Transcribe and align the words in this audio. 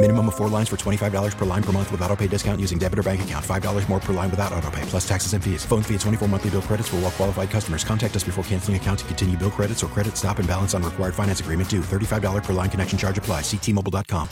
Minimum 0.00 0.28
of 0.28 0.36
four 0.36 0.48
lines 0.48 0.68
for 0.68 0.76
$25 0.76 1.36
per 1.36 1.44
line 1.44 1.62
per 1.62 1.72
month 1.72 1.90
with 1.90 2.00
auto 2.02 2.14
pay 2.14 2.28
discount 2.28 2.60
using 2.60 2.78
debit 2.78 3.00
or 3.00 3.02
bank 3.02 3.22
account. 3.22 3.44
$5 3.44 3.88
more 3.88 3.98
per 3.98 4.12
line 4.12 4.30
without 4.30 4.52
auto 4.52 4.70
pay, 4.70 4.82
plus 4.82 5.06
taxes 5.08 5.32
and 5.32 5.42
fees. 5.42 5.64
Phone 5.64 5.82
fee 5.82 5.94
at 5.96 6.00
24 6.02 6.28
monthly 6.28 6.50
bill 6.50 6.62
credits 6.62 6.88
for 6.88 6.96
all 6.96 7.02
well 7.02 7.10
qualified 7.10 7.50
customers. 7.50 7.82
Contact 7.82 8.14
us 8.14 8.22
before 8.22 8.44
canceling 8.44 8.76
account 8.76 9.00
to 9.00 9.04
continue 9.06 9.36
bill 9.36 9.50
credits 9.50 9.82
or 9.82 9.88
credit 9.88 10.16
stop 10.16 10.38
and 10.38 10.46
balance 10.46 10.72
on 10.72 10.84
required 10.84 11.16
finance 11.16 11.40
agreement 11.40 11.68
due. 11.68 11.80
$35 11.80 12.44
per 12.44 12.52
line 12.52 12.70
connection 12.70 12.96
charge 12.96 13.18
apply. 13.18 13.40
Ctmobile.com. 13.40 14.28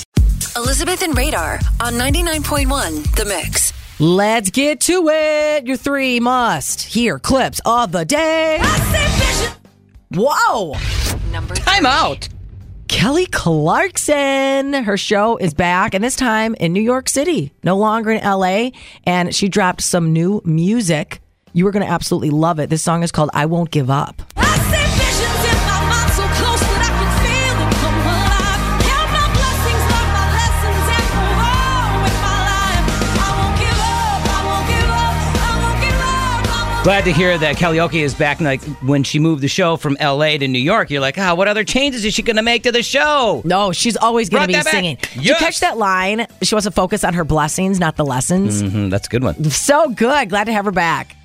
Elizabeth 0.54 1.02
and 1.02 1.18
Radar 1.18 1.54
on 1.80 1.94
99.1 1.94 3.16
The 3.16 3.24
Mix. 3.24 3.72
Let's 3.98 4.50
get 4.50 4.78
to 4.82 5.08
it. 5.08 5.66
Your 5.66 5.76
three 5.78 6.20
must 6.20 6.82
hear 6.82 7.18
clips 7.18 7.60
of 7.64 7.90
the 7.90 8.04
day. 8.04 8.60
Whoa. 10.12 10.78
Number 11.32 11.56
I'm 11.66 11.86
out. 11.86 12.28
Kelly 12.96 13.26
Clarkson. 13.26 14.72
Her 14.72 14.96
show 14.96 15.36
is 15.36 15.52
back, 15.52 15.92
and 15.92 16.02
this 16.02 16.16
time 16.16 16.54
in 16.54 16.72
New 16.72 16.80
York 16.80 17.10
City, 17.10 17.52
no 17.62 17.76
longer 17.76 18.10
in 18.10 18.24
LA. 18.24 18.70
And 19.04 19.34
she 19.34 19.50
dropped 19.50 19.82
some 19.82 20.14
new 20.14 20.40
music. 20.46 21.20
You 21.52 21.66
are 21.66 21.72
going 21.72 21.84
to 21.84 21.92
absolutely 21.92 22.30
love 22.30 22.58
it. 22.58 22.70
This 22.70 22.82
song 22.82 23.02
is 23.02 23.12
called 23.12 23.28
I 23.34 23.44
Won't 23.44 23.70
Give 23.70 23.90
Up. 23.90 24.22
Glad 36.86 37.02
to 37.06 37.12
hear 37.12 37.36
that 37.36 37.56
Kellyoke 37.56 38.00
is 38.00 38.14
back. 38.14 38.40
Like 38.40 38.62
when 38.80 39.02
she 39.02 39.18
moved 39.18 39.42
the 39.42 39.48
show 39.48 39.76
from 39.76 39.96
L.A. 39.98 40.38
to 40.38 40.46
New 40.46 40.60
York, 40.60 40.88
you're 40.88 41.00
like, 41.00 41.18
ah, 41.18 41.34
what 41.34 41.48
other 41.48 41.64
changes 41.64 42.04
is 42.04 42.14
she 42.14 42.22
going 42.22 42.36
to 42.36 42.42
make 42.42 42.62
to 42.62 42.70
the 42.70 42.84
show? 42.84 43.42
No, 43.44 43.72
she's 43.72 43.96
always 43.96 44.28
going 44.28 44.42
to 44.42 44.46
be 44.46 44.52
that 44.52 44.66
back. 44.66 44.72
singing. 44.72 44.96
Did 45.14 45.24
You 45.26 45.34
catch 45.34 45.58
that 45.58 45.78
line? 45.78 46.28
She 46.42 46.54
wants 46.54 46.64
to 46.64 46.70
focus 46.70 47.02
on 47.02 47.12
her 47.14 47.24
blessings, 47.24 47.80
not 47.80 47.96
the 47.96 48.04
lessons. 48.04 48.60
hmm 48.60 48.88
that's 48.88 49.08
a 49.08 49.10
good 49.10 49.24
one. 49.24 49.50
So 49.50 49.88
good. 49.88 50.28
Glad 50.30 50.44
to 50.44 50.52
have 50.52 50.64
her 50.64 50.70
back. 50.70 51.16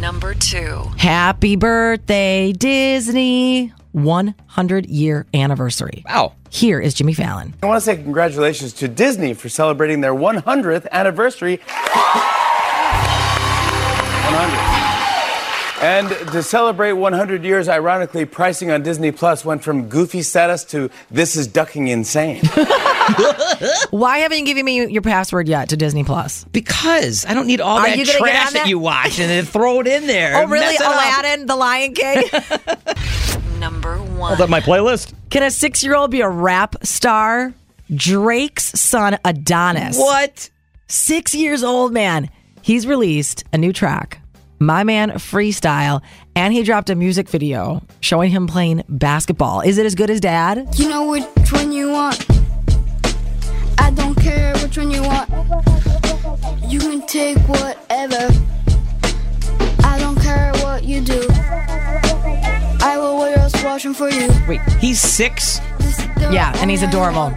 number 0.00 0.34
two. 0.34 0.82
Happy 0.98 1.54
birthday, 1.54 2.50
Disney. 2.50 3.72
100 3.92 4.86
year 4.86 5.24
anniversary. 5.34 6.02
Wow. 6.08 6.34
Here 6.50 6.80
is 6.80 6.94
Jimmy 6.94 7.14
Fallon. 7.14 7.54
I 7.62 7.66
want 7.66 7.76
to 7.76 7.84
say 7.84 7.94
congratulations 7.94 8.72
to 8.74 8.88
Disney 8.88 9.34
for 9.34 9.48
celebrating 9.48 10.00
their 10.00 10.14
100th 10.14 10.88
anniversary. 10.90 11.60
And 15.80 16.08
to 16.32 16.42
celebrate 16.42 16.92
100 16.92 17.42
years, 17.42 17.68
ironically, 17.68 18.26
pricing 18.26 18.70
on 18.70 18.82
Disney 18.82 19.12
Plus 19.12 19.44
went 19.46 19.62
from 19.62 19.88
goofy 19.88 20.20
status 20.22 20.62
to 20.64 20.90
this 21.10 21.36
is 21.36 21.46
ducking 21.46 21.88
insane. 21.88 22.42
Why 23.90 24.18
haven't 24.18 24.38
you 24.40 24.44
given 24.44 24.64
me 24.66 24.86
your 24.86 25.00
password 25.02 25.48
yet 25.48 25.70
to 25.70 25.76
Disney 25.78 26.04
Plus? 26.04 26.44
Because 26.52 27.24
I 27.24 27.32
don't 27.34 27.46
need 27.46 27.60
all 27.62 27.78
Are 27.78 27.86
that 27.86 27.96
you 27.98 28.04
gonna 28.04 28.18
get 28.18 28.20
trash 28.20 28.46
on 28.48 28.52
that 28.52 28.58
that? 28.64 28.68
you 28.68 28.78
watch 28.78 29.18
and 29.18 29.30
then 29.30 29.44
throw 29.46 29.80
it 29.80 29.86
in 29.86 30.06
there. 30.06 30.36
Oh, 30.36 30.42
and 30.42 30.50
really? 30.50 30.66
mess 30.66 30.74
it 30.80 30.82
up. 30.82 30.92
Aladdin, 30.94 31.46
The 31.46 31.56
Lion 31.56 31.94
King? 31.94 32.24
Number 33.58 33.96
one. 33.96 34.28
Hold 34.36 34.40
up 34.42 34.50
my 34.50 34.60
playlist. 34.60 35.14
Can 35.30 35.42
a 35.42 35.50
six 35.50 35.82
year 35.82 35.94
old 35.94 36.10
be 36.10 36.20
a 36.20 36.28
rap 36.28 36.76
star? 36.84 37.54
Drake's 37.94 38.64
son, 38.80 39.18
Adonis. 39.24 39.98
What? 39.98 40.50
Six 40.86 41.34
years 41.34 41.62
old, 41.64 41.92
man. 41.92 42.30
He's 42.62 42.86
released 42.86 43.44
a 43.52 43.58
new 43.58 43.72
track, 43.72 44.19
My 44.62 44.84
Man 44.84 45.12
Freestyle, 45.12 46.02
and 46.36 46.52
he 46.52 46.62
dropped 46.62 46.90
a 46.90 46.94
music 46.94 47.30
video 47.30 47.82
showing 48.00 48.30
him 48.30 48.46
playing 48.46 48.84
basketball. 48.90 49.62
Is 49.62 49.78
it 49.78 49.86
as 49.86 49.94
good 49.94 50.10
as 50.10 50.20
dad? 50.20 50.68
You 50.74 50.88
know 50.88 51.08
which 51.08 51.24
one 51.50 51.72
you 51.72 51.90
want. 51.90 52.26
I 53.78 53.90
don't 53.90 54.14
care 54.16 54.52
which 54.58 54.76
one 54.76 54.90
you 54.90 55.02
want. 55.02 55.30
You 56.70 56.78
can 56.78 57.06
take 57.06 57.38
whatever. 57.48 58.28
I 59.82 59.98
don't 59.98 60.20
care 60.20 60.52
what 60.56 60.84
you 60.84 61.00
do. 61.00 61.26
I 62.82 62.96
will 62.98 63.16
wear 63.16 63.36
a 63.38 63.50
washing 63.64 63.94
for 63.94 64.10
you. 64.10 64.28
Wait, 64.46 64.60
he's 64.78 65.00
six? 65.00 65.58
Yeah, 66.30 66.52
and 66.56 66.70
he's 66.70 66.82
adorable. 66.82 67.30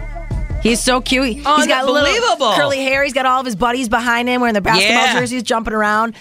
He's 0.62 0.82
so 0.82 1.00
cute. 1.00 1.24
He- 1.28 1.34
He's 1.36 1.44
got 1.44 1.84
little 1.86 1.96
Unbelievable. 1.96 2.52
curly 2.54 2.82
hair. 2.82 3.02
He's 3.02 3.12
got 3.14 3.24
all 3.24 3.40
of 3.40 3.46
his 3.46 3.56
buddies 3.56 3.88
behind 3.88 4.28
him 4.28 4.42
wearing 4.42 4.54
the 4.54 4.60
basketball 4.60 5.04
Yeah. 5.06 5.20
jerseys, 5.20 5.42
jumping 5.42 5.72
around. 5.74 6.14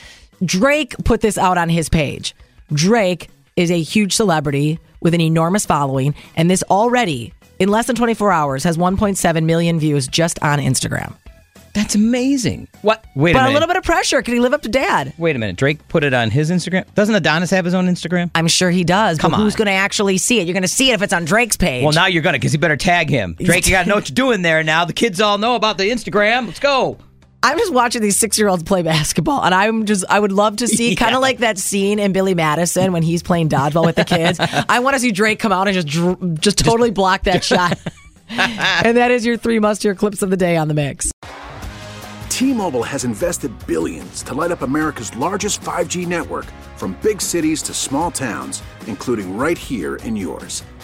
Drake 0.45 0.95
put 1.03 1.21
this 1.21 1.37
out 1.37 1.57
on 1.57 1.69
his 1.69 1.89
page. 1.89 2.35
Drake 2.71 3.29
is 3.55 3.71
a 3.71 3.81
huge 3.81 4.13
celebrity 4.13 4.79
with 5.01 5.13
an 5.13 5.21
enormous 5.21 5.65
following, 5.65 6.15
and 6.35 6.49
this 6.49 6.63
already, 6.63 7.33
in 7.59 7.69
less 7.69 7.87
than 7.87 7.95
24 7.95 8.31
hours, 8.31 8.63
has 8.63 8.77
1.7 8.77 9.43
million 9.43 9.79
views 9.79 10.07
just 10.07 10.41
on 10.41 10.59
Instagram. 10.59 11.15
That's 11.73 11.95
amazing. 11.95 12.67
What? 12.83 13.03
Wait 13.15 13.31
a 13.31 13.33
minute? 13.33 13.45
but 13.45 13.49
a 13.49 13.53
little 13.53 13.67
bit 13.67 13.77
of 13.77 13.83
pressure. 13.83 14.21
Can 14.21 14.35
he 14.35 14.39
live 14.39 14.53
up 14.53 14.61
to 14.61 14.69
dad? 14.69 15.11
Wait 15.17 15.35
a 15.35 15.39
minute. 15.39 15.55
Drake 15.55 15.87
put 15.87 16.03
it 16.03 16.13
on 16.13 16.29
his 16.29 16.51
Instagram. 16.51 16.85
Doesn't 16.93 17.15
Adonis 17.15 17.49
have 17.49 17.65
his 17.65 17.73
own 17.73 17.87
Instagram? 17.87 18.29
I'm 18.35 18.47
sure 18.47 18.69
he 18.69 18.83
does. 18.83 19.17
Come 19.17 19.31
but 19.31 19.37
who's 19.37 19.55
going 19.55 19.65
to 19.65 19.71
actually 19.71 20.19
see 20.19 20.39
it? 20.39 20.45
You're 20.45 20.53
going 20.53 20.61
to 20.61 20.67
see 20.67 20.91
it 20.91 20.93
if 20.93 21.01
it's 21.01 21.13
on 21.13 21.25
Drake's 21.25 21.57
page. 21.57 21.83
Well, 21.83 21.93
now 21.93 22.05
you're 22.05 22.21
gonna, 22.21 22.37
because 22.37 22.53
you 22.53 22.59
better 22.59 22.77
tag 22.77 23.09
him. 23.09 23.35
Drake, 23.39 23.65
you 23.65 23.71
gotta 23.71 23.89
know 23.89 23.95
what 23.95 24.07
you're 24.07 24.13
doing 24.13 24.43
there 24.43 24.61
now. 24.63 24.85
The 24.85 24.93
kids 24.93 25.19
all 25.19 25.39
know 25.39 25.55
about 25.55 25.79
the 25.79 25.89
Instagram. 25.89 26.45
Let's 26.45 26.59
go. 26.59 26.99
I'm 27.45 27.57
just 27.57 27.73
watching 27.73 28.01
these 28.01 28.17
six 28.17 28.39
year 28.39 28.47
olds 28.47 28.63
play 28.63 28.83
basketball, 28.83 29.43
and 29.43 29.53
I'm 29.53 29.85
just, 29.85 30.05
I 30.09 30.17
would 30.17 30.31
love 30.31 30.55
to 30.57 30.67
see 30.67 30.95
kind 30.95 31.13
of 31.13 31.21
like 31.21 31.39
that 31.39 31.57
scene 31.57 31.99
in 31.99 32.13
Billy 32.13 32.33
Madison 32.33 32.93
when 32.93 33.03
he's 33.03 33.21
playing 33.21 33.49
dodgeball 33.49 33.85
with 33.85 33.97
the 33.97 34.05
kids. 34.05 34.39
I 34.69 34.79
want 34.79 34.93
to 34.95 34.99
see 34.99 35.11
Drake 35.11 35.39
come 35.39 35.51
out 35.51 35.67
and 35.67 35.75
just, 35.75 35.87
dr- 35.87 36.39
just 36.39 36.57
totally 36.57 36.89
block 36.89 37.23
that 37.23 37.43
shot. 37.43 37.77
and 38.29 38.95
that 38.95 39.11
is 39.11 39.25
your 39.25 39.35
three 39.35 39.59
must 39.59 39.83
hear 39.83 39.93
clips 39.93 40.21
of 40.21 40.29
the 40.29 40.37
day 40.37 40.55
on 40.55 40.69
the 40.69 40.73
mix. 40.73 41.11
T-Mobile 42.29 42.83
has 42.83 43.03
invested 43.03 43.51
billions 43.67 44.23
to 44.23 44.33
light 44.33 44.51
up 44.51 44.61
America's 44.61 45.15
largest 45.17 45.59
5G 45.61 46.07
network 46.07 46.45
from 46.77 46.97
big 47.03 47.21
cities 47.21 47.61
to 47.63 47.73
small 47.73 48.09
towns, 48.09 48.63
including 48.87 49.37
right 49.37 49.57
here 49.57 49.97
in 49.97 50.15
yours. 50.15 50.63